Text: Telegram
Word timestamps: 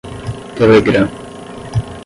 Telegram 0.55 1.05